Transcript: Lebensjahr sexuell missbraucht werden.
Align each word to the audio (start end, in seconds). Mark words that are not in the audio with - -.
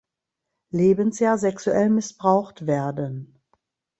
Lebensjahr 0.73 1.37
sexuell 1.37 1.91
missbraucht 1.91 2.65
werden. 2.65 3.39